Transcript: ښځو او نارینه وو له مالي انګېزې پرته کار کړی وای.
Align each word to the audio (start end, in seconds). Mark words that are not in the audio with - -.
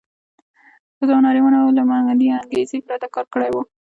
ښځو 0.97 1.11
او 1.15 1.23
نارینه 1.25 1.59
وو 1.61 1.75
له 1.77 1.83
مالي 1.89 2.27
انګېزې 2.37 2.79
پرته 2.87 3.07
کار 3.15 3.25
کړی 3.33 3.49
وای. 3.51 3.65